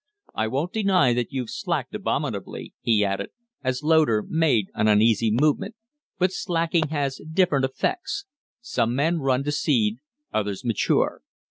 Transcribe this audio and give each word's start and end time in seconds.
I 0.33 0.47
won't 0.47 0.73
deny 0.73 1.13
that 1.13 1.31
you've 1.31 1.51
slacked 1.51 1.93
abominably," 1.93 2.73
he 2.81 3.05
added, 3.05 3.29
as 3.63 3.83
Loder 3.83 4.23
made 4.27 4.69
an 4.73 4.87
uneasy 4.87 5.29
movement, 5.29 5.75
"but 6.17 6.31
slacking 6.33 6.87
has 6.87 7.21
different 7.31 7.65
effects. 7.65 8.25
Some 8.61 8.95
men 8.95 9.19
run 9.19 9.43
to 9.43 9.51
seed, 9.51 9.97
others 10.33 10.65
mature. 10.65 11.21